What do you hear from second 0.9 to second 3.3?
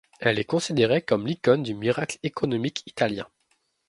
comme l'icône du miracle économique italien.